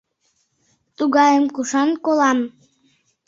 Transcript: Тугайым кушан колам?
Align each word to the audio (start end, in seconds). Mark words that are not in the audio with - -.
Тугайым 0.97 1.45
кушан 1.55 1.89
колам? 2.05 2.39